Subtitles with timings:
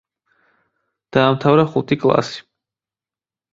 [1.17, 2.43] დაამთავრა ხუთი კლასი.